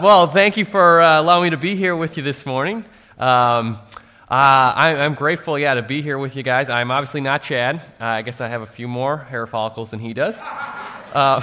[0.00, 2.86] Well, thank you for uh, allowing me to be here with you this morning.
[3.18, 3.78] Um,
[4.30, 6.70] uh, I, am grateful, yeah, to be here with you guys.
[6.70, 7.76] I'm obviously not Chad.
[8.00, 10.38] Uh, I guess I have a few more hair follicles than he does.
[10.40, 11.42] Uh,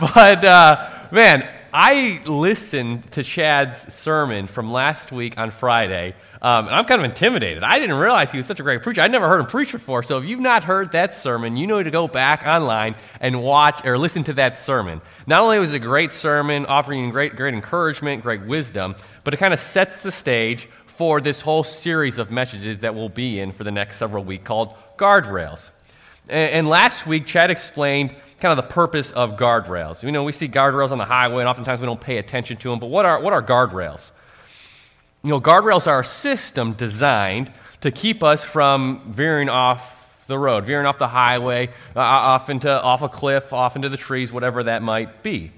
[0.14, 6.74] but, uh, man, I listened to Chad's sermon from last week on Friday, um, and
[6.74, 7.62] I'm kind of intimidated.
[7.62, 9.02] I didn't realize he was such a great preacher.
[9.02, 10.02] I'd never heard him preach before.
[10.02, 13.84] So if you've not heard that sermon, you need to go back online and watch
[13.86, 15.00] or listen to that sermon.
[15.28, 19.36] Not only was it a great sermon, offering great, great encouragement, great wisdom, but it
[19.36, 23.52] kind of sets the stage for this whole series of messages that we'll be in
[23.52, 25.70] for the next several weeks called Guardrails.
[26.28, 30.02] And, and last week, Chad explained kind of the purpose of guardrails.
[30.02, 32.70] You know, we see guardrails on the highway, and oftentimes we don't pay attention to
[32.70, 32.78] them.
[32.78, 34.12] But what are, what are guardrails?
[35.22, 40.64] You know, guardrails are a system designed to keep us from veering off the road,
[40.64, 44.62] veering off the highway, uh, off, into, off a cliff, off into the trees, whatever
[44.62, 45.52] that might be.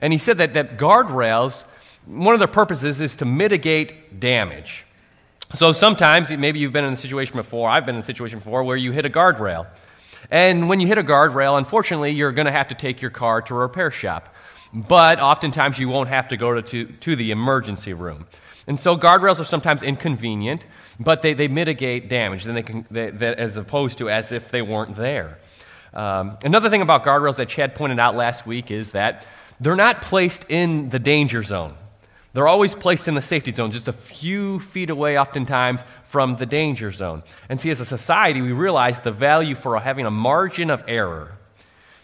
[0.00, 1.64] And he said that, that guardrails,
[2.06, 4.86] one of their purposes is to mitigate damage.
[5.54, 8.64] So sometimes, maybe you've been in a situation before, I've been in a situation before,
[8.64, 9.66] where you hit a guardrail.
[10.32, 13.42] And when you hit a guardrail, unfortunately, you're going to have to take your car
[13.42, 14.34] to a repair shop.
[14.72, 18.26] But oftentimes, you won't have to go to, to, to the emergency room.
[18.66, 20.64] And so, guardrails are sometimes inconvenient,
[20.98, 24.50] but they, they mitigate damage than they can, they, they, as opposed to as if
[24.50, 25.38] they weren't there.
[25.92, 29.26] Um, another thing about guardrails that Chad pointed out last week is that
[29.60, 31.74] they're not placed in the danger zone.
[32.34, 36.46] They're always placed in the safety zone, just a few feet away, oftentimes, from the
[36.46, 37.22] danger zone.
[37.48, 41.36] And see, as a society, we realize the value for having a margin of error.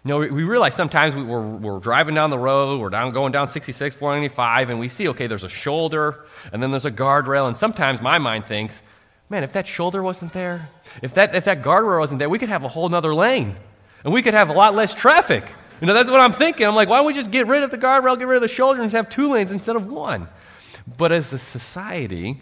[0.05, 3.33] You know, we realize sometimes we, are we're driving down the road, we're down, going
[3.33, 7.47] down 66, 495, and we see, okay, there's a shoulder, and then there's a guardrail,
[7.47, 8.83] and sometimes my mind thinks,
[9.29, 10.69] man, if that shoulder wasn't there,
[11.03, 13.57] if that, if that guardrail wasn't there, we could have a whole other lane,
[14.05, 15.45] and we could have a lot less traffic.
[15.81, 16.67] You know, that's what I'm thinking.
[16.67, 18.49] I'm like, why don't we just get rid of the guardrail, get rid of the
[18.49, 20.29] shoulder, and have two lanes instead of one?
[20.97, 22.41] But as a society,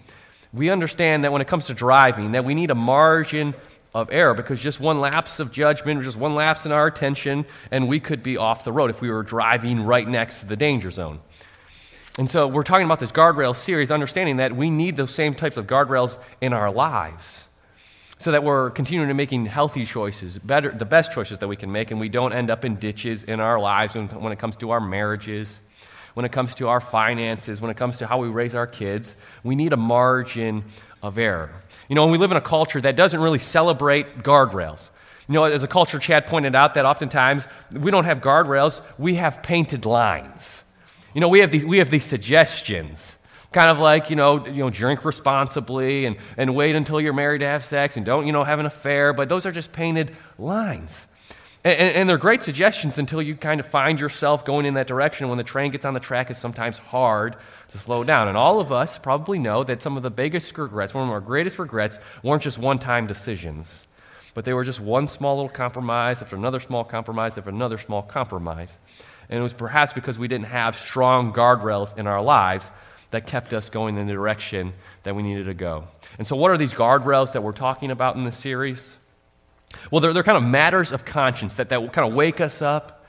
[0.52, 3.54] we understand that when it comes to driving, that we need a margin
[3.94, 7.88] of error because just one lapse of judgment, just one lapse in our attention, and
[7.88, 10.90] we could be off the road if we were driving right next to the danger
[10.90, 11.20] zone.
[12.18, 15.58] And so we're talking about this guardrail series, understanding that we need those same types
[15.58, 17.45] of guardrails in our lives
[18.18, 21.70] so that we're continuing to making healthy choices, better, the best choices that we can
[21.70, 24.56] make, and we don't end up in ditches in our lives when, when it comes
[24.56, 25.60] to our marriages,
[26.14, 29.16] when it comes to our finances, when it comes to how we raise our kids.
[29.44, 30.64] We need a margin
[31.02, 31.50] of error.
[31.88, 34.88] You know, when we live in a culture that doesn't really celebrate guardrails.
[35.28, 39.16] You know, as a culture, Chad pointed out that oftentimes we don't have guardrails, we
[39.16, 40.62] have painted lines.
[41.12, 43.18] You know, we have these, we have these suggestions
[43.56, 47.38] kind of like, you know, you know, drink responsibly and, and wait until you're married
[47.38, 49.14] to have sex and don't, you know, have an affair.
[49.14, 51.06] But those are just painted lines.
[51.64, 54.86] And, and, and they're great suggestions until you kind of find yourself going in that
[54.86, 55.30] direction.
[55.30, 57.36] When the train gets on the track, it's sometimes hard
[57.68, 58.28] to slow down.
[58.28, 61.22] And all of us probably know that some of the biggest regrets, one of our
[61.22, 63.86] greatest regrets, weren't just one time decisions,
[64.34, 68.02] but they were just one small little compromise after another small compromise after another small
[68.02, 68.76] compromise.
[69.30, 72.70] And it was perhaps because we didn't have strong guardrails in our lives
[73.16, 75.84] that kept us going in the direction that we needed to go.
[76.18, 78.98] And so, what are these guardrails that we're talking about in this series?
[79.90, 82.60] Well, they're, they're kind of matters of conscience that, that will kind of wake us
[82.60, 83.06] up,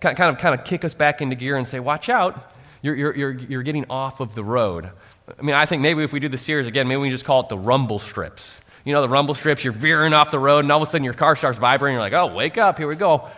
[0.00, 2.52] kind of, kind of kick us back into gear and say, watch out,
[2.82, 4.90] you're, you're, you're, you're getting off of the road.
[5.36, 7.40] I mean, I think maybe if we do the series again, maybe we just call
[7.40, 8.60] it the rumble strips.
[8.84, 11.04] You know, the rumble strips, you're veering off the road, and all of a sudden
[11.04, 11.94] your car starts vibrating.
[11.94, 13.28] You're like, oh, wake up, here we go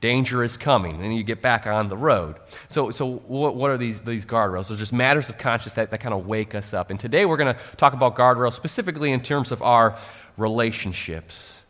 [0.00, 2.36] danger is coming, and you get back on the road.
[2.68, 4.68] So, so what, what are these, these guardrails?
[4.68, 6.90] They're just matters of conscience that, that kind of wake us up.
[6.90, 9.98] And today we're going to talk about guardrails specifically in terms of our
[10.36, 11.62] relationships.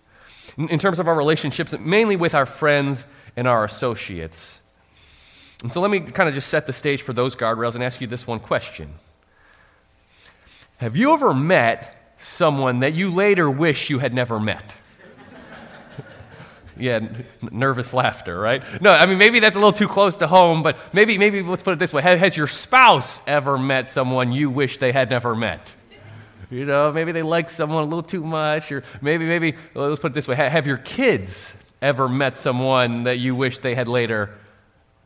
[0.56, 3.04] In, in terms of our relationships, mainly with our friends
[3.36, 4.60] and our associates.
[5.62, 8.00] And so let me kind of just set the stage for those guardrails and ask
[8.00, 8.94] you this one question
[10.78, 14.76] Have you ever met someone that you later wish you had never met?
[16.80, 18.62] Yeah, n- nervous laughter, right?
[18.80, 21.62] No, I mean, maybe that's a little too close to home, but maybe, maybe let's
[21.62, 22.02] put it this way.
[22.02, 25.72] Has your spouse ever met someone you wish they had never met?
[26.50, 30.12] You know, maybe they like someone a little too much, or maybe, maybe, let's put
[30.12, 30.34] it this way.
[30.34, 34.36] Have your kids ever met someone that you wish they had later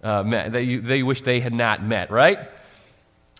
[0.02, 2.38] uh, met, that you, they wish they had not met, right?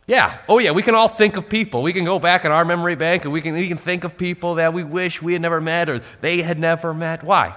[0.06, 0.38] Yeah.
[0.48, 0.72] Oh, yeah.
[0.72, 1.82] We can all think of people.
[1.82, 4.19] We can go back in our memory bank and we can, we can think of
[4.19, 7.22] people that we wish we had never met or they had never met.
[7.22, 7.54] Why?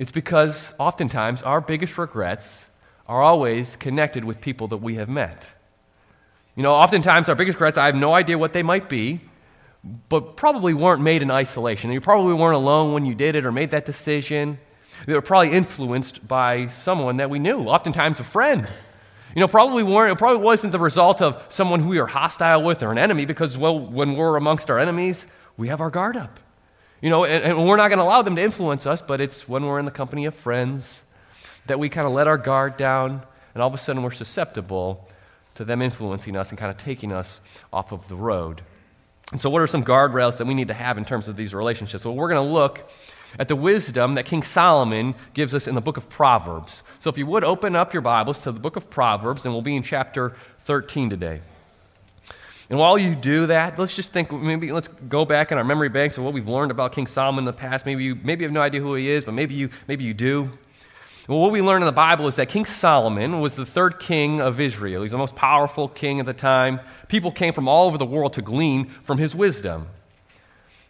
[0.00, 2.64] It's because oftentimes our biggest regrets
[3.06, 5.52] are always connected with people that we have met.
[6.56, 9.20] You know, oftentimes our biggest regrets, I have no idea what they might be,
[10.08, 11.92] but probably weren't made in isolation.
[11.92, 14.58] You probably weren't alone when you did it or made that decision.
[15.04, 18.66] They were probably influenced by someone that we knew, oftentimes a friend.
[19.36, 22.62] You know, probably weren't, it probably wasn't the result of someone who we are hostile
[22.62, 25.26] with or an enemy because, well, when we're amongst our enemies,
[25.58, 26.40] we have our guard up.
[27.00, 29.48] You know, and, and we're not going to allow them to influence us, but it's
[29.48, 31.02] when we're in the company of friends
[31.66, 33.22] that we kind of let our guard down,
[33.54, 35.08] and all of a sudden we're susceptible
[35.54, 37.40] to them influencing us and kind of taking us
[37.72, 38.62] off of the road.
[39.32, 41.54] And so, what are some guardrails that we need to have in terms of these
[41.54, 42.04] relationships?
[42.04, 42.90] Well, we're going to look
[43.38, 46.82] at the wisdom that King Solomon gives us in the book of Proverbs.
[46.98, 49.62] So, if you would open up your Bibles to the book of Proverbs, and we'll
[49.62, 51.40] be in chapter 13 today.
[52.70, 55.88] And while you do that, let's just think, maybe let's go back in our memory
[55.88, 57.84] banks of what we've learned about King Solomon in the past.
[57.84, 60.14] Maybe you, maybe you have no idea who he is, but maybe you, maybe you
[60.14, 60.48] do.
[61.26, 64.40] Well, what we learn in the Bible is that King Solomon was the third king
[64.40, 65.02] of Israel.
[65.02, 66.78] He's the most powerful king at the time.
[67.08, 69.88] People came from all over the world to glean from his wisdom.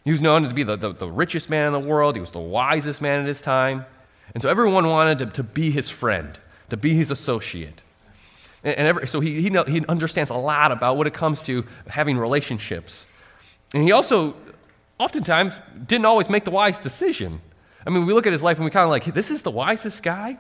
[0.05, 2.31] He was known to be the, the, the richest man in the world, he was
[2.31, 3.87] the wisest man at his time.
[4.35, 6.39] And so everyone wanted to, to be his friend,
[6.69, 7.83] to be his associate.
[8.63, 11.65] And, every, so he, he, know, he understands a lot about what it comes to
[11.87, 13.07] having relationships.
[13.73, 14.37] And he also,
[14.99, 17.41] oftentimes, didn't always make the wise decision.
[17.87, 19.51] I mean, we look at his life and we kind of like, this is the
[19.51, 20.39] wisest guy?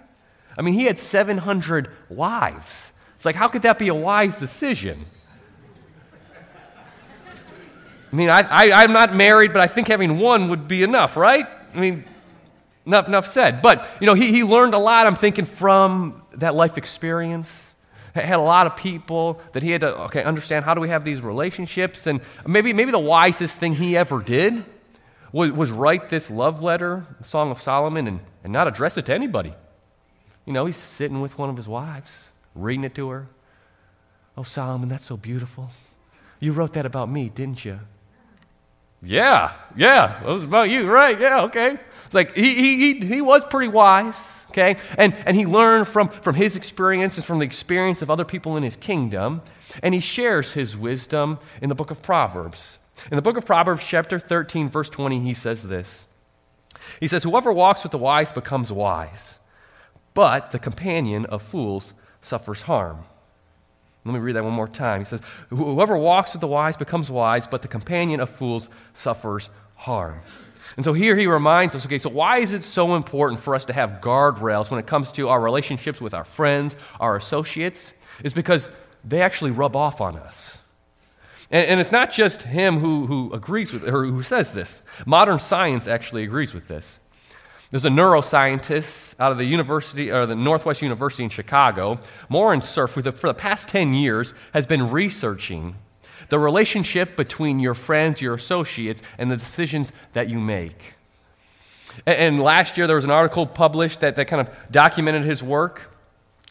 [0.59, 2.93] I mean, he had 700 wives.
[3.15, 5.07] It's like, how could that be a wise decision?
[8.13, 11.17] I mean, I, I, am not married, but I think having one would be enough,
[11.17, 11.47] right?
[11.75, 12.05] I mean,
[12.85, 13.63] enough, enough said.
[13.63, 17.70] But, you know, he, he learned a lot, I'm thinking, from that life experience.
[18.15, 21.05] Had a lot of people that he had to, okay, understand how do we have
[21.05, 22.07] these relationships?
[22.07, 24.65] And maybe, maybe the wisest thing he ever did
[25.33, 29.15] was, was write this love letter, Song of Solomon, and, and not address it to
[29.15, 29.55] anybody.
[30.45, 33.29] You know, he's sitting with one of his wives, reading it to her.
[34.37, 35.71] Oh, Solomon, that's so beautiful.
[36.41, 37.81] You wrote that about me, didn't you?
[39.03, 41.19] Yeah, yeah, it was about you, right?
[41.19, 41.79] Yeah, okay.
[42.11, 44.79] It's like he, he, he was pretty wise, okay?
[44.99, 48.65] And, and he learned from, from his experiences, from the experience of other people in
[48.65, 49.43] his kingdom,
[49.81, 52.81] and he shares his wisdom in the book of Proverbs.
[53.13, 56.05] In the book of Proverbs, chapter 13, verse 20, he says this
[56.99, 59.39] He says, Whoever walks with the wise becomes wise,
[60.13, 63.05] but the companion of fools suffers harm.
[64.05, 65.01] Let me read that one more time.
[65.01, 65.21] He says,
[65.51, 70.23] Whoever walks with the wise becomes wise, but the companion of fools suffers harm.
[70.77, 73.65] And so here he reminds us okay, so why is it so important for us
[73.67, 77.95] to have guardrails when it comes to our relationships with our friends, our associates?
[78.23, 78.71] Is because
[79.05, 80.59] they actually rub off on us.
[81.51, 84.83] And, and it's not just him who, who agrees with, or who says this.
[85.07, 87.01] Modern science actually agrees with this.
[87.71, 92.95] There's a neuroscientist out of the university, or the Northwest University in Chicago, Moran Cerf,
[92.95, 95.77] who for the past 10 years has been researching
[96.31, 100.95] the relationship between your friends, your associates, and the decisions that you make.
[102.07, 105.83] And, last year there was an article published that, that kind of documented his work.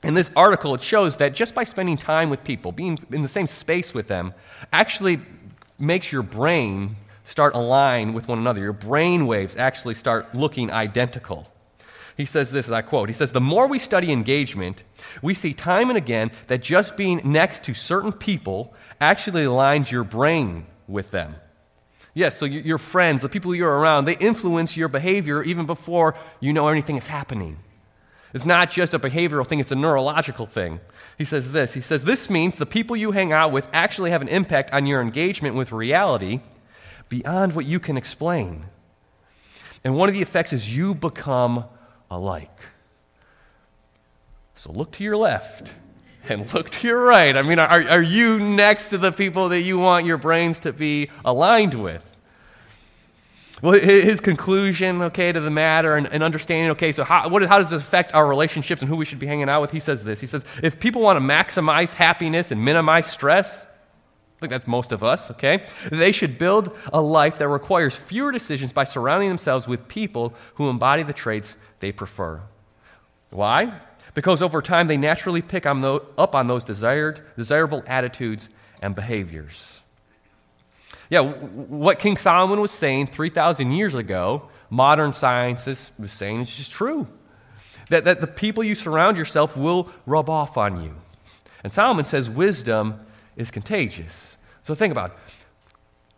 [0.04, 3.28] In this article, it shows that just by spending time with people, being in the
[3.28, 4.34] same space with them,
[4.72, 5.20] actually
[5.78, 6.96] makes your brain
[7.26, 8.62] start align with one another.
[8.62, 11.48] Your brain waves actually start looking identical.
[12.18, 14.84] He says this, as I quote, he says, The more we study engagement,
[15.22, 20.04] we see time and again that just being next to certain people actually aligns your
[20.04, 21.36] brain with them.
[22.13, 26.51] Yes, so your friends, the people you're around, they influence your behavior even before you
[26.51, 27.57] know anything is happening.
[28.34, 30.80] It's not just a behavioral thing, it's a neurological thing.
[31.18, 34.22] He says this He says, This means the people you hang out with actually have
[34.22, 36.42] an impact on your engagement with reality
[37.09, 38.66] beyond what you can explain.
[39.83, 41.66] And one of the effects is you become
[42.12, 42.59] alike.
[44.56, 45.74] So look to your left
[46.30, 47.36] and look to your right.
[47.36, 50.74] I mean, are, are you next to the people that you want your brains to
[50.74, 52.06] be aligned with?
[53.62, 57.57] Well, his conclusion, okay, to the matter and, and understanding, okay, so how, what, how
[57.57, 59.71] does this affect our relationships and who we should be hanging out with?
[59.71, 60.21] He says this.
[60.21, 64.94] He says, if people want to maximize happiness and minimize stress, I think that's most
[64.94, 65.66] of us, okay?
[65.92, 70.69] They should build a life that requires fewer decisions by surrounding themselves with people who
[70.69, 72.40] embody the traits they prefer.
[73.31, 73.74] Why?
[74.19, 75.81] Because over time they naturally pick on
[76.18, 78.49] up on those desired, desirable attitudes
[78.81, 79.80] and behaviors.
[81.09, 86.69] Yeah, what King Solomon was saying 3,000 years ago, modern scientists was saying is just
[86.69, 87.07] true.
[87.92, 90.95] That, that the people you surround yourself will rub off on you.
[91.64, 92.99] And Solomon says wisdom
[93.38, 94.35] is contagious.
[94.64, 95.18] So think about it.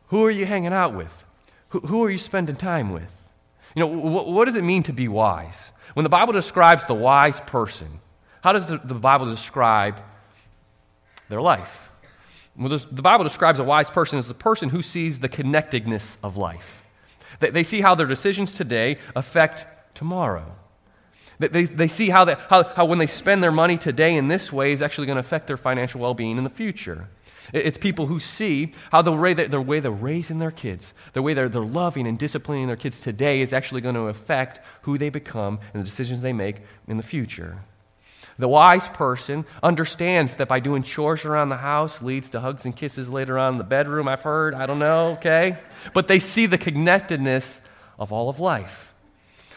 [0.07, 1.23] who are you hanging out with?
[1.69, 3.15] Who, who are you spending time with?
[3.75, 5.71] You know, what, what does it mean to be wise?
[5.93, 7.99] When the Bible describes the wise person,
[8.41, 10.01] how does the, the Bible describe
[11.29, 11.89] their life?
[12.57, 16.37] Well, the Bible describes a wise person as the person who sees the connectedness of
[16.37, 16.83] life.
[17.39, 20.55] They, they see how their decisions today affect tomorrow.
[21.39, 24.73] They, they see how, how, how when they spend their money today in this way
[24.73, 27.07] is actually going to affect their financial well being in the future.
[27.53, 31.33] It's people who see how the way, the way they're raising their kids, the way
[31.33, 35.09] they're, they're loving and disciplining their kids today is actually going to affect who they
[35.09, 36.57] become and the decisions they make
[36.87, 37.63] in the future.
[38.37, 42.75] The wise person understands that by doing chores around the house leads to hugs and
[42.75, 45.57] kisses later on in the bedroom, I've heard, I don't know, okay?
[45.93, 47.61] But they see the connectedness
[47.99, 48.93] of all of life.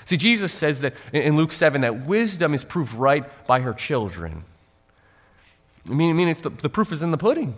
[0.05, 4.45] See, Jesus says that in Luke 7 that wisdom is proved right by her children.
[5.89, 7.57] I mean, I mean it's the, the proof is in the pudding.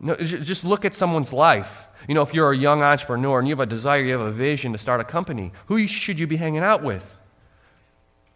[0.00, 1.86] No, just look at someone's life.
[2.08, 4.30] You know, if you're a young entrepreneur and you have a desire, you have a
[4.30, 7.18] vision to start a company, who should you be hanging out with?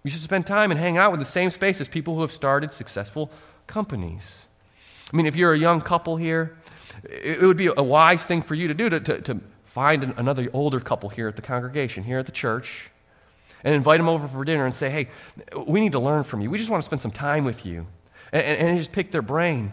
[0.02, 2.32] You should spend time and hang out with the same space as people who have
[2.32, 3.30] started successful
[3.66, 4.44] companies.
[5.10, 6.58] I mean, if you're a young couple here,
[7.02, 10.14] it would be a wise thing for you to do to, to, to find an,
[10.18, 12.90] another older couple here at the congregation, here at the church,
[13.64, 15.08] and invite them over for dinner and say, hey,
[15.66, 16.50] we need to learn from you.
[16.50, 17.86] We just want to spend some time with you.
[18.30, 19.72] And, and, and just pick their brain.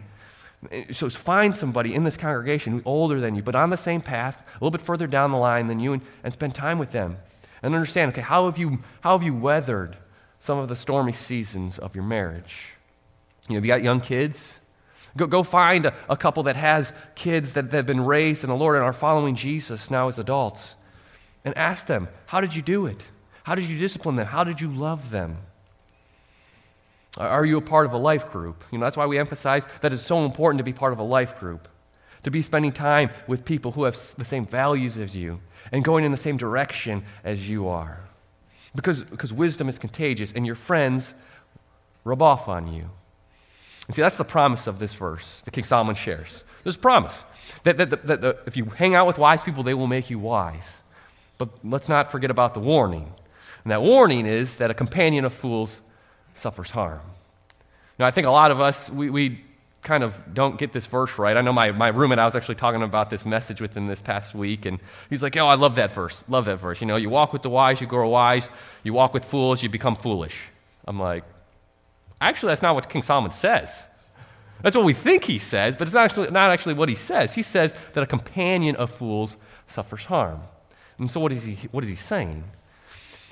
[0.91, 4.43] So find somebody in this congregation who's older than you, but on the same path,
[4.47, 7.17] a little bit further down the line than you, and, and spend time with them.
[7.63, 9.97] And understand, okay, how have you, how have you weathered
[10.41, 12.73] some of the stormy seasons of your marriage.
[13.47, 14.59] You know, if you got young kids,
[15.15, 18.49] go, go find a, a couple that has kids that, that have been raised in
[18.49, 20.73] the Lord and are following Jesus now as adults.
[21.45, 23.05] And ask them, how did you do it?
[23.43, 24.25] How did you discipline them?
[24.25, 25.37] How did you love them?
[27.17, 28.63] Are you a part of a life group?
[28.71, 31.03] You know, that's why we emphasize that it's so important to be part of a
[31.03, 31.67] life group,
[32.23, 35.41] to be spending time with people who have the same values as you
[35.71, 37.99] and going in the same direction as you are.
[38.73, 41.13] Because, because wisdom is contagious and your friends
[42.05, 42.89] rub off on you.
[43.87, 46.45] And see, that's the promise of this verse that King Solomon shares.
[46.63, 47.25] There's a promise
[47.63, 50.09] that, that, that, that, that if you hang out with wise people, they will make
[50.09, 50.77] you wise.
[51.37, 53.11] But let's not forget about the warning.
[53.63, 55.81] And that warning is that a companion of fools
[56.33, 57.01] suffers harm.
[57.99, 59.41] Now, I think a lot of us, we, we
[59.81, 61.35] kind of don't get this verse right.
[61.35, 64.01] I know my, my roommate, I was actually talking about this message with him this
[64.01, 66.23] past week, and he's like, Oh, I love that verse.
[66.27, 66.81] Love that verse.
[66.81, 68.49] You know, you walk with the wise, you grow wise.
[68.83, 70.35] You walk with fools, you become foolish.
[70.87, 71.23] I'm like,
[72.19, 73.83] Actually, that's not what King Solomon says.
[74.61, 77.33] That's what we think he says, but it's not actually, not actually what he says.
[77.33, 80.41] He says that a companion of fools suffers harm.
[80.99, 82.43] And so, what is he, what is he saying?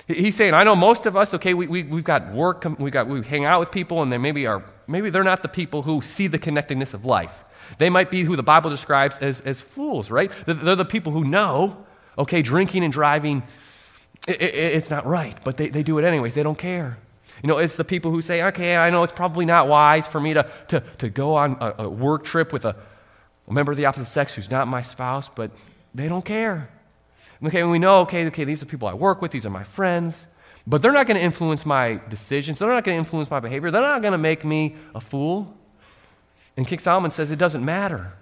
[0.10, 3.08] He's saying, I know most of us, okay, we, we, we've got work, we, got,
[3.08, 6.02] we hang out with people, and they maybe, are, maybe they're not the people who
[6.02, 7.46] see the connectedness of life.
[7.78, 10.32] They might be who the Bible describes as, as fools, right?
[10.48, 11.86] They're, they're the people who know,
[12.18, 13.44] okay, drinking and driving,
[14.28, 16.34] it, it, it's not right, but they, they do it anyways.
[16.34, 16.98] They don't care.
[17.44, 20.20] You know, it's the people who say, okay, I know it's probably not wise for
[20.20, 22.76] me to, to, to go on a, a work trip with a,
[23.48, 25.52] a member of the opposite sex who's not my spouse, but
[25.94, 26.70] they don't care.
[27.44, 29.64] Okay, and we know, okay, okay, these are people I work with, these are my
[29.64, 30.28] friends,
[30.68, 32.60] but they're not going to influence my decisions.
[32.60, 33.72] They're not going to influence my behavior.
[33.72, 35.58] They're not going to make me a fool.
[36.58, 38.14] And King Solomon says it doesn't matter.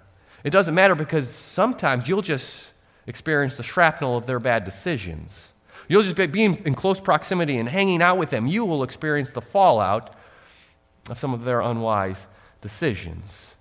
[0.44, 2.72] It doesn't matter because sometimes you'll just
[3.06, 5.52] experience the shrapnel of their bad decisions.
[5.88, 8.46] You'll just be being in close proximity and hanging out with them.
[8.46, 10.14] You will experience the fallout
[11.10, 12.26] of some of their unwise
[12.60, 13.54] decisions.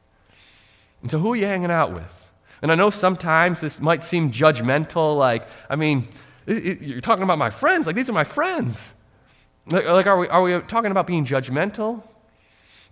[1.02, 2.27] And so, who are you hanging out with?
[2.62, 6.08] And I know sometimes this might seem judgmental, like, I mean,
[6.46, 8.94] it, it, you're talking about my friends, like, these are my friends.
[9.70, 12.02] Like, like are, we, are we talking about being judgmental?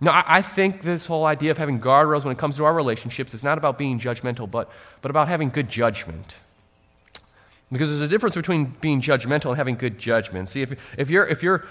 [0.00, 2.74] No, I, I think this whole idea of having guardrails when it comes to our
[2.74, 4.70] relationships is not about being judgmental, but,
[5.02, 6.36] but about having good judgment.
[7.72, 10.48] Because there's a difference between being judgmental and having good judgment.
[10.48, 11.66] See, if, if, you're, if you're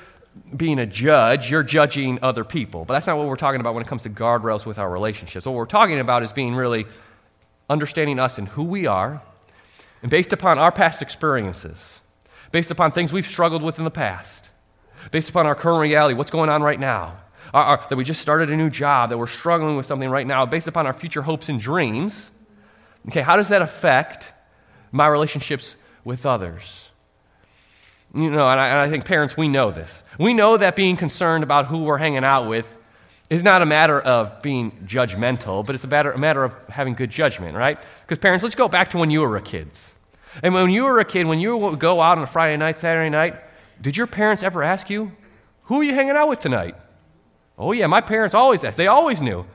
[0.58, 2.84] being a judge, you're judging other people.
[2.84, 5.46] But that's not what we're talking about when it comes to guardrails with our relationships.
[5.46, 6.86] What we're talking about is being really
[7.70, 9.22] understanding us and who we are,
[10.02, 12.00] and based upon our past experiences,
[12.52, 14.50] based upon things we've struggled with in the past,
[15.12, 17.18] based upon our current reality, what's going on right now,
[17.54, 20.28] our, our, that we just started a new job, that we're struggling with something right
[20.28, 22.32] now, based upon our future hopes and dreams,
[23.08, 24.34] okay, how does that affect
[24.92, 26.90] my relationships with others?
[28.14, 30.04] You know, and I, and I think parents, we know this.
[30.18, 32.78] We know that being concerned about who we're hanging out with
[33.30, 36.94] is not a matter of being judgmental, but it's a matter, a matter of having
[36.94, 37.82] good judgment, right?
[38.02, 39.68] Because parents, let's go back to when you were a kid.
[40.44, 42.78] And when you were a kid, when you would go out on a Friday night,
[42.78, 43.36] Saturday night,
[43.82, 45.12] did your parents ever ask you,
[45.64, 46.76] who are you hanging out with tonight?
[47.58, 48.78] Oh, yeah, my parents always asked.
[48.78, 49.46] They always knew.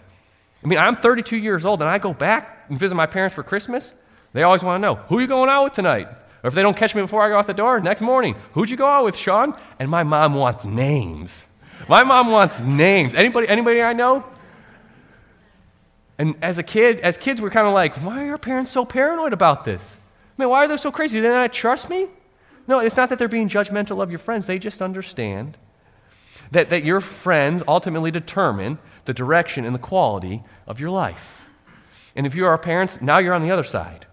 [0.64, 3.42] I mean, I'm 32 years old, and I go back and visit my parents for
[3.42, 3.94] Christmas.
[4.32, 6.08] They always want to know, who are you going out with tonight?
[6.42, 8.70] Or if they don't catch me before I go out the door, next morning, who'd
[8.70, 9.54] you go out with, Sean?
[9.78, 11.46] And my mom wants names.
[11.88, 13.14] My mom wants names.
[13.14, 14.24] Anybody, anybody I know?
[16.18, 18.84] And as a kid, as kids, we're kind of like, why are your parents so
[18.84, 19.96] paranoid about this?
[20.38, 21.18] I mean, why are they so crazy?
[21.18, 22.08] Do they not trust me?
[22.66, 24.46] No, it's not that they're being judgmental of your friends.
[24.46, 25.56] They just understand
[26.52, 31.42] That, that your friends ultimately determine the direction and the quality of your life.
[32.16, 34.06] And if you are parents, now you're on the other side.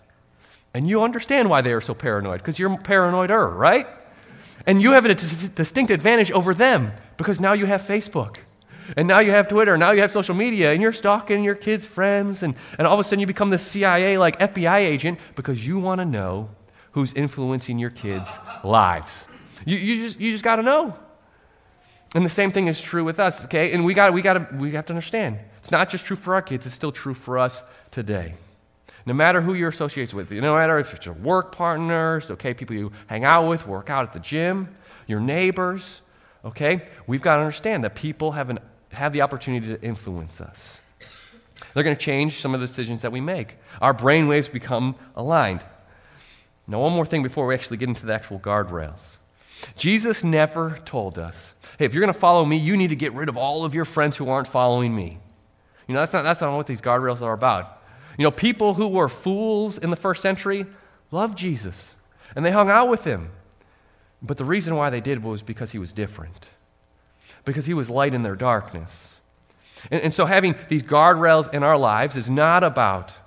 [0.74, 3.88] And you understand why they are so paranoid, because you're paranoider, right?
[4.68, 8.38] And you have a distinct advantage over them because now you have Facebook.
[8.96, 11.56] And now you have Twitter, and now you have social media, and you're stalking your
[11.56, 15.20] kids' friends, and, and all of a sudden you become the CIA, like FBI agent,
[15.36, 16.50] because you want to know
[16.92, 19.26] who's influencing your kids' lives.
[19.66, 20.98] You, you just, you just got to know.
[22.16, 23.74] And the same thing is true with us, okay?
[23.74, 25.40] And we got we got we have to understand.
[25.60, 28.36] It's not just true for our kids, it's still true for us today.
[29.06, 32.76] No matter who you're associated with, no matter if it's your work partners, okay, people
[32.76, 36.02] you hang out with, work out at the gym, your neighbors,
[36.48, 36.82] okay?
[37.06, 38.60] We've got to understand that people have, an,
[38.92, 40.80] have the opportunity to influence us.
[41.74, 43.58] They're going to change some of the decisions that we make.
[43.82, 45.66] Our brain waves become aligned.
[46.68, 49.18] Now, one more thing before we actually get into the actual guardrails.
[49.75, 53.13] Jesus never told us, hey, if you're going to follow me, you need to get
[53.13, 55.18] rid of all of your friends who aren't following me.
[55.88, 57.82] You know, that's not, that's not what these guardrails are about.
[58.18, 60.66] You know, people who were fools in the first century
[61.12, 61.96] loved Jesus
[62.36, 63.32] and they hung out with him.
[64.22, 66.48] But the reason why they did was because he was different,
[67.46, 69.20] because he was light in their darkness.
[69.92, 73.18] And, and so having these guardrails in our lives is not about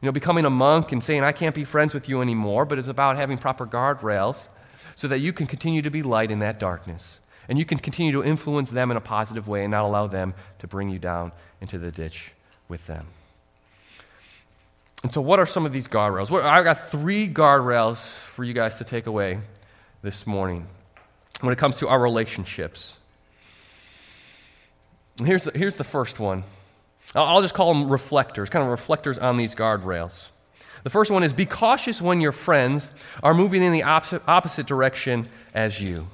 [0.00, 2.78] you know, becoming a monk and saying, I can't be friends with you anymore, but
[2.78, 4.48] it's about having proper guardrails
[4.94, 7.18] so that you can continue to be light in that darkness.
[7.48, 10.34] And you can continue to influence them in a positive way and not allow them
[10.58, 12.32] to bring you down into the ditch
[12.68, 13.06] with them.
[15.02, 16.30] And so, what are some of these guardrails?
[16.42, 19.38] I've got three guardrails for you guys to take away
[20.02, 20.66] this morning
[21.40, 22.96] when it comes to our relationships.
[25.24, 26.44] Here's the, here's the first one.
[27.14, 30.28] I'll just call them reflectors, kind of reflectors on these guardrails.
[30.84, 35.28] The first one is be cautious when your friends are moving in the opposite, direction
[35.54, 36.06] as you.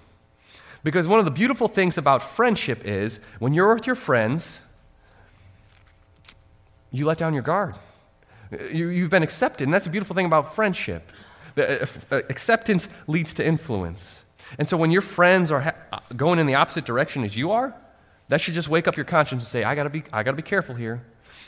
[0.83, 4.61] Because one of the beautiful things about friendship is when you're with your friends,
[6.91, 7.75] you let down your guard.
[8.71, 11.11] You, have been accepted, and that's a beautiful thing about friendship.
[11.57, 14.25] Uh, uh, acceptance leads to influence.
[14.59, 17.75] And so when your friends are ha- going in the opposite direction as you are,
[18.29, 20.43] that should just wake up your conscience and say, I gotta be, I gotta be
[20.43, 21.03] careful here.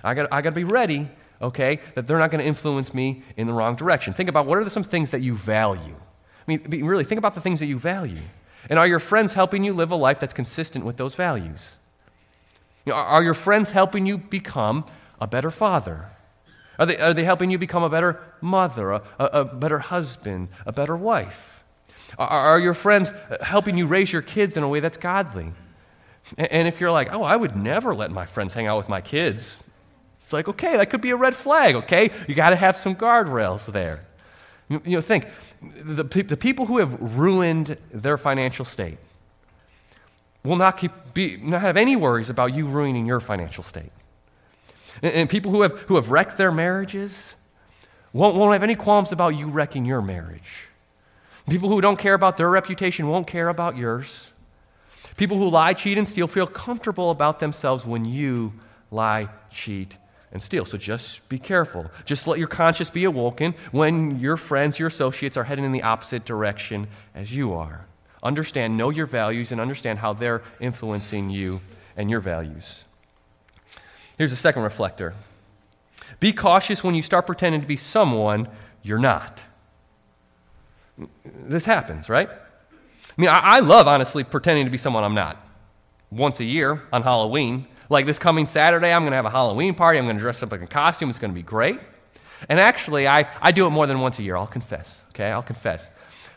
[0.05, 1.09] I gotta, I gotta be ready,
[1.41, 4.15] okay, that they're not gonna influence me in the wrong direction.
[4.15, 5.97] Think about what are some things that you value.
[5.97, 8.23] I mean, really, think about the things that you value.
[8.69, 11.77] And are your friends helping you live a life that's consistent with those values?
[12.85, 14.85] You know, are your friends helping you become
[15.21, 16.11] a better father?
[16.79, 20.73] Are they, are they helping you become a better mother, a, a, better husband, a
[20.73, 21.65] better wife?
[22.19, 23.11] Are, are, your friends
[23.41, 25.53] helping you raise your kids in a way that's godly?
[26.37, 28.89] And, and if you're like, oh, I would never let my friends hang out with
[28.89, 29.59] my kids,
[30.17, 32.11] it's like, okay, that could be a red flag, okay?
[32.27, 34.05] You got to have some guardrails there.
[34.69, 35.27] You, you know, think
[35.63, 38.99] the, the people who have ruined their financial state
[40.45, 43.93] will not, keep, be, not have any worries about you ruining your financial state.
[45.03, 47.35] And, and people who have, who have wrecked their marriages
[48.13, 50.69] won't, won't have any qualms about you wrecking your marriage.
[51.49, 54.33] People who don't care about their reputation won't care about yours.
[55.17, 58.53] People who lie, cheat, and steal feel comfortable about themselves when you
[58.91, 59.97] lie, cheat,
[60.33, 60.65] and steal.
[60.65, 61.91] So just be careful.
[62.05, 65.83] Just let your conscience be awoken when your friends, your associates are heading in the
[65.83, 67.87] opposite direction as you are.
[68.23, 71.61] Understand, know your values, and understand how they're influencing you
[71.97, 72.85] and your values.
[74.17, 75.15] Here's a second reflector
[76.21, 78.49] Be cautious when you start pretending to be someone
[78.83, 79.43] you're not.
[81.25, 82.29] This happens, right?
[82.31, 85.45] I mean, I, I love, honestly, pretending to be someone I'm not.
[86.11, 89.75] Once a year on Halloween, like this coming Saturday, I'm going to have a Halloween
[89.75, 89.99] party.
[89.99, 91.11] I'm going to dress up like a costume.
[91.11, 91.81] It's going to be great.
[92.49, 94.37] And actually, I, I do it more than once a year.
[94.37, 95.03] I'll confess.
[95.11, 95.91] Okay, I'll confess.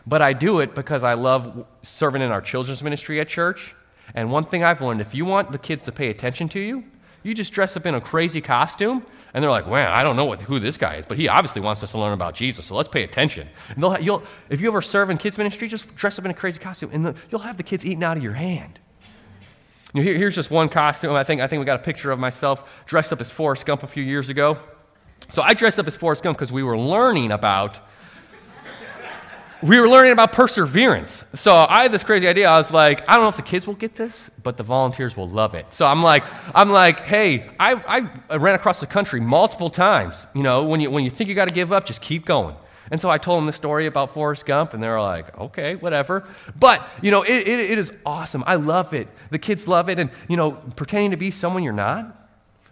[0.08, 3.76] But I do it because I love serving in our children's ministry at church.
[4.16, 6.84] And one thing I've learned if you want the kids to pay attention to you,
[7.24, 10.26] you just dress up in a crazy costume, and they're like, "Man, I don't know
[10.26, 12.76] what, who this guy is, but he obviously wants us to learn about Jesus, so
[12.76, 16.18] let's pay attention." And they'll, you'll, if you ever serve in kids ministry, just dress
[16.18, 18.34] up in a crazy costume, and the, you'll have the kids eating out of your
[18.34, 18.80] hand.
[19.94, 21.16] Here, here's just one costume.
[21.16, 23.84] I think, I think we got a picture of myself dressed up as Forrest Gump
[23.84, 24.58] a few years ago.
[25.32, 27.82] So I dressed up as Forrest Gump because we were learning about
[29.62, 31.26] we were learning about perseverance.
[31.34, 32.50] So I had this crazy idea.
[32.50, 35.18] I was like, I don't know if the kids will get this, but the volunteers
[35.18, 35.74] will love it.
[35.74, 36.24] So I'm like,
[36.56, 40.28] I'm like, hey, I, I ran across the country multiple times.
[40.34, 42.56] You know, when you, when you think you got to give up, just keep going.
[42.92, 45.76] And so I told them the story about Forrest Gump, and they were like, okay,
[45.76, 46.28] whatever.
[46.60, 48.44] But, you know, it, it, it is awesome.
[48.48, 49.08] I love it.
[49.30, 50.00] The kids love it.
[50.00, 52.16] And, you know, pretending to be someone you're not.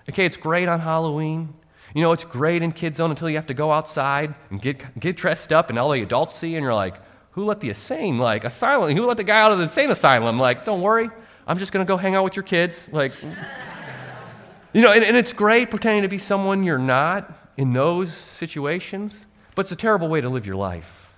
[0.09, 1.53] Okay, it's great on Halloween.
[1.95, 4.99] You know, it's great in Kids Zone until you have to go outside and get,
[4.99, 6.95] get dressed up and all the adults see, and you're like,
[7.31, 10.39] who let the insane, like, asylum, who let the guy out of the insane asylum?
[10.39, 11.09] Like, don't worry,
[11.45, 12.87] I'm just going to go hang out with your kids.
[12.91, 13.13] Like,
[14.73, 19.25] you know, and, and it's great pretending to be someone you're not in those situations,
[19.55, 21.15] but it's a terrible way to live your life.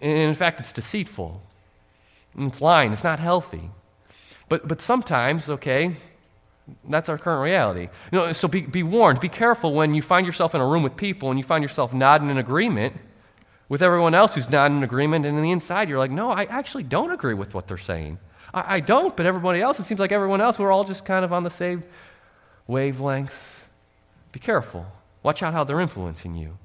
[0.00, 1.40] And in fact, it's deceitful.
[2.36, 2.92] And it's lying.
[2.92, 3.70] It's not healthy.
[4.48, 5.96] But, but sometimes, okay,
[6.88, 7.88] that's our current reality.
[8.10, 10.82] You know, so be, be warned, be careful when you find yourself in a room
[10.82, 12.96] with people and you find yourself nodding in agreement
[13.68, 16.44] with everyone else who's nodding in agreement, and on the inside you're like, no, I
[16.44, 18.18] actually don't agree with what they're saying.
[18.52, 21.24] I, I don't, but everybody else, it seems like everyone else, we're all just kind
[21.24, 21.82] of on the same
[22.68, 23.60] wavelengths.
[24.32, 24.86] Be careful.
[25.22, 26.58] Watch out how they're influencing you.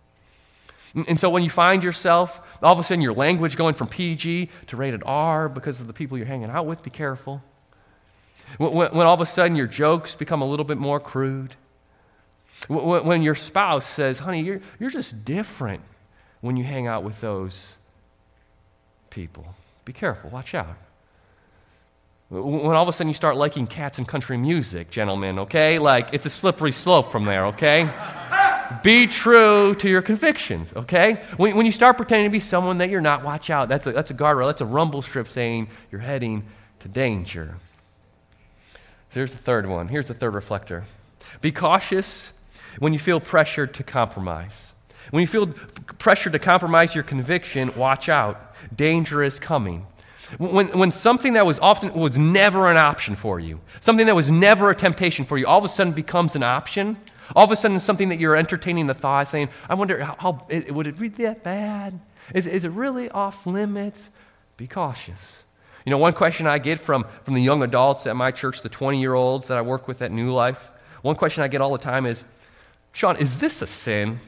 [0.94, 3.88] And, and so when you find yourself, all of a sudden your language going from
[3.88, 7.44] PG to rated R because of the people you're hanging out with, be careful.
[8.58, 11.56] When, when all of a sudden your jokes become a little bit more crude.
[12.68, 15.82] When, when your spouse says, honey, you're, you're just different
[16.42, 17.76] when you hang out with those
[19.10, 19.56] people.
[19.86, 20.78] Be careful, watch out.
[22.30, 25.80] When all of a sudden you start liking cats and country music, gentlemen, okay?
[25.80, 27.90] Like, it's a slippery slope from there, okay?
[28.84, 31.24] be true to your convictions, okay?
[31.38, 33.68] When, when you start pretending to be someone that you're not, watch out.
[33.68, 36.44] That's a, that's a guardrail, that's a rumble strip saying you're heading
[36.80, 37.56] to danger.
[39.10, 39.88] So here's the third one.
[39.88, 40.86] Here's the third reflector.
[41.42, 42.32] Be cautious
[42.78, 44.74] when you feel pressured to compromise.
[45.12, 45.48] When you feel
[45.98, 48.56] pressured to compromise your conviction, watch out.
[48.76, 49.88] Danger is coming.
[50.38, 54.32] When, when something that was often was never an option for you, something that was
[54.32, 56.98] never a temptation for you, all of a sudden becomes an option,
[57.36, 60.48] all of a sudden something that you're entertaining the thought, saying, I wonder, how, how
[60.70, 62.00] would it be that bad?
[62.36, 64.12] Is, is it really off limits?
[64.58, 65.42] Be cautious.
[65.86, 68.70] You know, one question I get from, from the young adults at my church, the
[68.70, 70.70] 20 year olds that I work with at New Life,
[71.02, 72.24] one question I get all the time is,
[72.92, 74.20] Sean, is this a sin?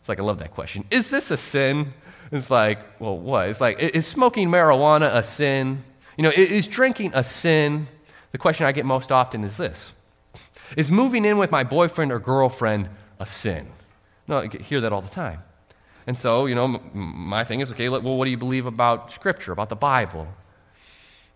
[0.00, 0.84] It's like, I love that question.
[0.90, 1.92] Is this a sin?
[2.32, 3.48] It's like, well, what?
[3.48, 5.84] It's like, is smoking marijuana a sin?
[6.16, 7.86] You know, is drinking a sin?
[8.32, 9.92] The question I get most often is this
[10.76, 12.88] Is moving in with my boyfriend or girlfriend
[13.18, 13.66] a sin?
[14.28, 15.42] No, I hear that all the time.
[16.06, 19.52] And so, you know, my thing is okay, well, what do you believe about Scripture,
[19.52, 20.28] about the Bible?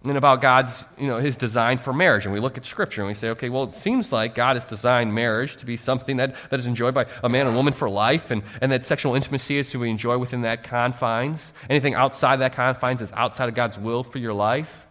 [0.04, 2.26] And about God's, you know, his design for marriage.
[2.26, 4.66] And we look at scripture and we say, okay, well, it seems like God has
[4.66, 7.88] designed marriage to be something that, that is enjoyed by a man and woman for
[7.88, 11.52] life, and, and that sexual intimacy is to be enjoyed within that confines.
[11.70, 14.86] Anything outside that confines is outside of God's will for your life.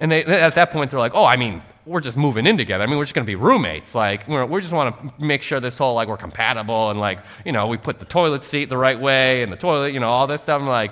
[0.00, 2.82] And they, at that point, they're like, oh, I mean, we're just moving in together.
[2.82, 3.94] I mean, we're just going to be roommates.
[3.94, 7.20] Like, we're, we just want to make sure this whole, like, we're compatible and, like,
[7.44, 10.08] you know, we put the toilet seat the right way and the toilet, you know,
[10.08, 10.60] all this stuff.
[10.60, 10.90] I'm like,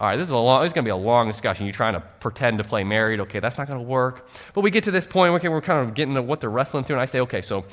[0.00, 1.66] all right, this is, a long, is going to be a long discussion.
[1.66, 3.18] You're trying to pretend to play married.
[3.20, 4.28] Okay, that's not going to work.
[4.54, 6.84] But we get to this point, okay, we're kind of getting to what they're wrestling
[6.84, 7.64] through, and I say, okay, so,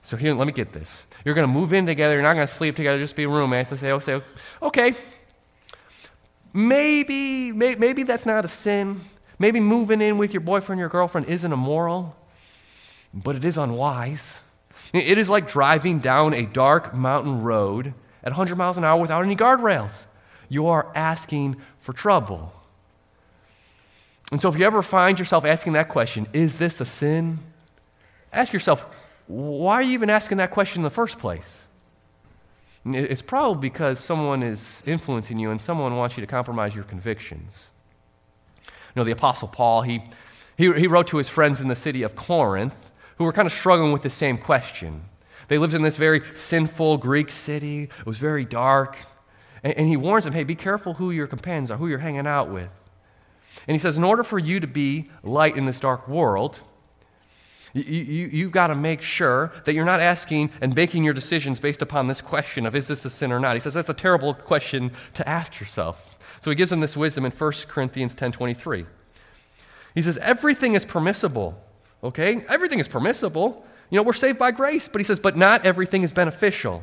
[0.00, 1.04] so here, let me get this.
[1.26, 2.14] You're going to move in together.
[2.14, 3.70] You're not going to sleep together, just be roommates.
[3.70, 4.22] I say, oh, say,
[4.62, 4.94] okay,
[6.54, 9.02] maybe, may, maybe that's not a sin.
[9.38, 12.16] Maybe moving in with your boyfriend, your girlfriend isn't immoral,
[13.12, 14.40] but it is unwise.
[14.94, 17.92] It is like driving down a dark mountain road
[18.22, 20.06] at 100 miles an hour without any guardrails
[20.48, 22.50] you are asking for trouble.
[24.32, 27.38] And so, if you ever find yourself asking that question, is this a sin?
[28.32, 28.86] Ask yourself,
[29.26, 31.66] why are you even asking that question in the first place?
[32.86, 37.68] It's probably because someone is influencing you and someone wants you to compromise your convictions.
[38.66, 40.02] You know, the Apostle Paul, he,
[40.56, 43.52] he, he wrote to his friends in the city of Corinth who were kind of
[43.52, 45.02] struggling with the same question.
[45.48, 48.96] They lived in this very sinful Greek city, it was very dark.
[49.64, 52.26] And, and he warns them hey, be careful who your companions are, who you're hanging
[52.26, 52.70] out with.
[53.66, 56.60] And he says, in order for you to be light in this dark world,
[57.72, 61.58] you, you, you've got to make sure that you're not asking and making your decisions
[61.58, 63.54] based upon this question of is this a sin or not.
[63.54, 66.16] He says that's a terrible question to ask yourself.
[66.40, 68.86] So he gives them this wisdom in 1 Corinthians 10.23.
[69.94, 71.60] He says, everything is permissible,
[72.02, 72.44] okay?
[72.48, 73.64] Everything is permissible.
[73.90, 76.82] You know, we're saved by grace, but he says, but not everything is beneficial.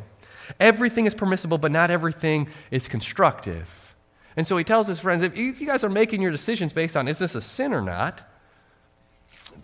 [0.59, 3.95] Everything is permissible, but not everything is constructive.
[4.35, 7.07] And so he tells his friends if you guys are making your decisions based on
[7.07, 8.27] is this a sin or not,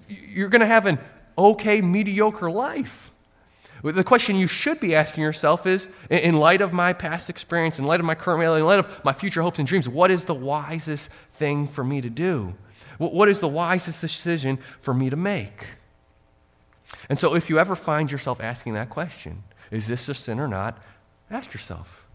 [0.08, 1.00] you're going to have an
[1.38, 3.12] okay, mediocre life.
[3.84, 7.86] The question you should be asking yourself is in light of my past experience, in
[7.86, 10.26] light of my current reality, in light of my future hopes and dreams, what is
[10.26, 12.56] the wisest thing for me to do?
[12.98, 15.68] What is the wisest decision for me to make?
[17.10, 20.48] And so, if you ever find yourself asking that question, is this a sin or
[20.48, 20.78] not?
[21.30, 22.08] Ask yourself.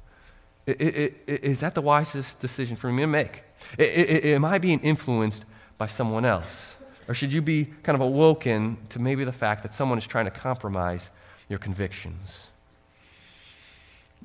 [0.67, 3.43] Is that the wisest decision for me to make?
[3.79, 5.45] Am I being influenced
[5.77, 6.77] by someone else?
[7.09, 10.25] Or should you be kind of awoken to maybe the fact that someone is trying
[10.27, 11.11] to compromise
[11.49, 12.49] your convictions?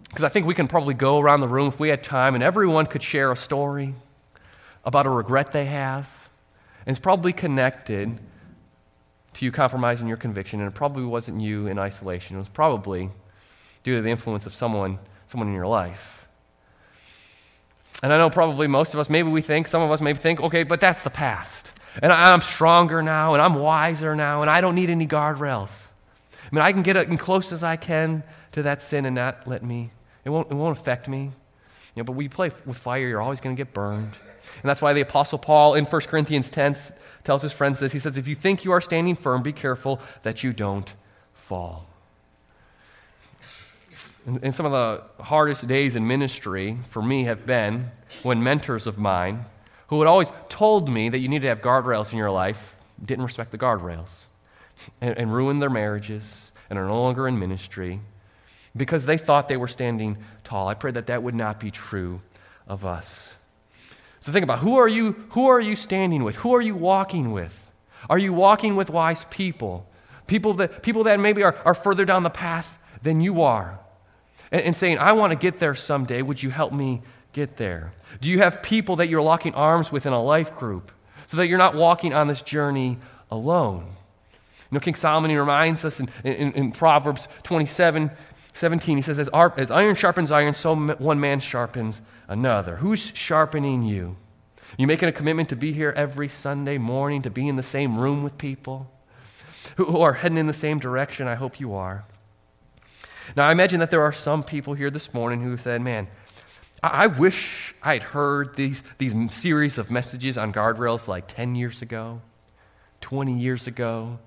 [0.10, 2.44] Because I think we can probably go around the room if we had time and
[2.44, 3.96] everyone could share a story
[4.86, 6.08] about a regret they have
[6.88, 8.18] And it's probably connected
[9.38, 12.36] to you compromising your conviction, and it probably wasn't you in isolation.
[12.36, 13.12] It was probably
[13.84, 14.97] due to the influence of someone,
[15.28, 16.26] someone in your life.
[18.02, 20.41] And I know probably most of us, maybe we think, some of us maybe think,
[20.41, 21.71] okay, but that's the past.
[22.02, 25.88] And I'm stronger now, and I'm wiser now, and I don't need any guardrails.
[26.43, 28.23] I mean, I can get as close as I can
[28.54, 29.91] to that sin and not let me,
[30.26, 31.32] it won't, it won't affect me.
[31.93, 34.13] You know, but we play with fire, you're always going to get burned.
[34.62, 36.76] And that's why the Apostle Paul in 1 Corinthians 10
[37.24, 37.91] tells his friends this.
[37.91, 40.91] He says, If you think you are standing firm, be careful that you don't
[41.34, 41.88] fall.
[44.26, 47.91] And some of the hardest days in ministry for me have been
[48.24, 49.46] when mentors of mine,
[49.88, 53.24] who had always told me that you need to have guardrails in your life, didn't
[53.24, 54.26] respect the guardrails
[55.00, 58.02] and, and ruined their marriages and are no longer in ministry
[58.76, 60.67] because they thought they were standing tall.
[60.67, 62.22] I pray that that would not be true
[62.67, 63.36] of us.
[64.28, 66.36] So think about who are you who are you standing with?
[66.36, 67.72] Who are you walking with?
[68.10, 69.90] Are you walking with wise people?
[70.28, 73.80] People that people that maybe are, are further down the path than you are
[74.52, 76.22] and, and saying, I want to get there someday.
[76.22, 77.94] Would you help me get there?
[78.20, 80.92] Do you have people that you're locking arms with in a life group
[81.26, 82.98] so that you're not walking on this journey
[83.32, 83.86] alone?
[83.86, 88.12] You know, King Solomon reminds us in, in, in Proverbs 27
[88.58, 92.78] 17, he says, as, as iron sharpens iron, so one man sharpens another.
[92.78, 94.17] Who's sharpening you?
[94.78, 97.98] You making a commitment to be here every Sunday morning, to be in the same
[97.98, 98.91] room with people
[99.76, 101.28] who are heading in the same direction?
[101.28, 102.04] I hope you are.
[103.36, 106.08] Now, I imagine that there are some people here this morning who said, Man,
[106.82, 112.22] I wish I'd heard these, these series of messages on guardrails like 10 years ago,
[113.02, 114.17] 20 years ago,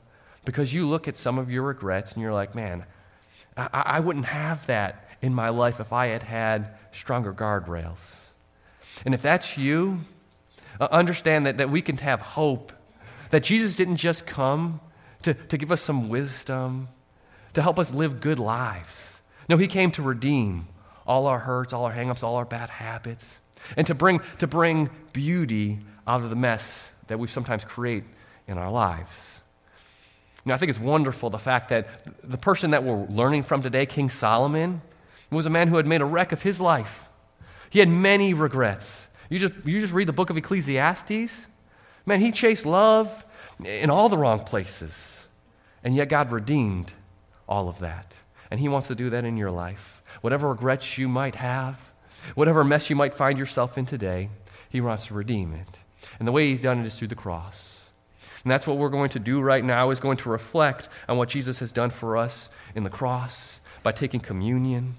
[0.45, 2.85] because you look at some of your regrets and you're like, Man,
[3.73, 8.29] I, I wouldn't have that in my life if I had had stronger guardrails.
[9.05, 10.01] And if that's you,
[10.81, 12.73] uh, understand that, that we can have hope.
[13.31, 14.81] That Jesus didn't just come
[15.23, 16.89] to, to give us some wisdom,
[17.55, 19.19] to help us live good lives.
[19.49, 20.69] No, he came to redeem
[21.07, 23.39] all our hurts, all our hangups, all our bad habits,
[23.77, 28.05] and to bring, to bring beauty out of the mess that we sometimes create
[28.47, 29.40] in our lives.
[30.45, 31.89] Now, I think it's wonderful the fact that
[32.29, 34.81] the person that we're learning from today, King Solomon,
[35.31, 37.09] was a man who had made a wreck of his life.
[37.69, 39.09] He had many regrets.
[39.29, 41.47] You just, you just read the book of Ecclesiastes.
[42.07, 43.25] Man, he chased love
[43.65, 45.25] in all the wrong places.
[45.85, 46.93] And yet God redeemed
[47.49, 48.17] all of that.
[48.51, 50.03] And He wants to do that in your life.
[50.21, 51.81] Whatever regrets you might have,
[52.35, 54.31] whatever mess you might find yourself in today,
[54.69, 55.79] He wants to redeem it.
[56.19, 57.70] And the way He's done it is through the cross.
[58.45, 61.29] And that's what we're going to do right now is going to reflect on what
[61.29, 64.97] Jesus has done for us in the cross by taking communion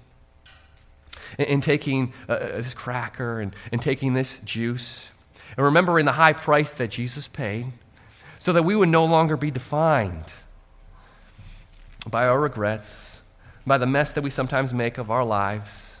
[1.38, 5.10] and, and taking uh, uh, this cracker and, and taking this juice
[5.56, 7.66] and remembering the high price that Jesus paid
[8.38, 10.32] so that we would no longer be defined
[12.08, 13.18] by our regrets,
[13.66, 15.96] by the mess that we sometimes make of our lives,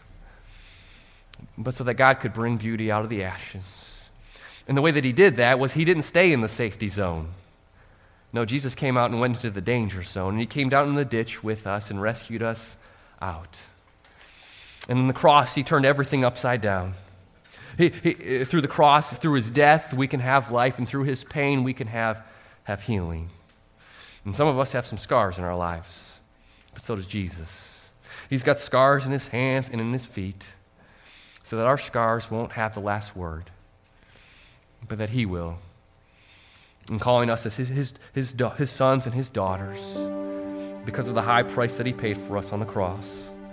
[1.58, 3.91] but so that God could bring beauty out of the ashes.
[4.66, 7.28] And the way that He did that was He didn't stay in the safety zone.
[8.32, 10.94] No, Jesus came out and went into the danger zone, and He came down in
[10.94, 12.76] the ditch with us and rescued us
[13.20, 13.62] out.
[14.88, 16.94] And in the cross, He turned everything upside down.
[17.78, 21.24] He, he, through the cross, through His death, we can have life, and through His
[21.24, 22.24] pain, we can have,
[22.64, 23.30] have healing.
[24.24, 26.20] And some of us have some scars in our lives,
[26.72, 27.72] but so does Jesus.
[28.30, 30.52] He's got scars in his hands and in his feet
[31.42, 33.50] so that our scars won't have the last word,
[34.88, 35.58] but that he will.
[36.88, 39.96] And calling us as his, his, his, his sons and his daughters
[40.84, 43.30] because of the high price that he paid for us on the cross.